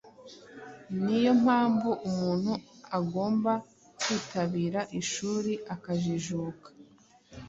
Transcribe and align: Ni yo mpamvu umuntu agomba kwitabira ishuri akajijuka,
Ni 1.03 1.17
yo 1.25 1.33
mpamvu 1.43 1.89
umuntu 2.07 2.51
agomba 2.99 3.51
kwitabira 3.99 4.79
ishuri 4.99 5.53
akajijuka, 5.73 6.67